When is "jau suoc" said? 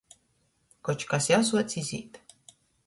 1.33-1.79